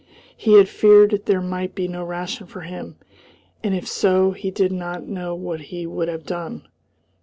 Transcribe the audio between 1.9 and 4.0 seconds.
ration for him, and if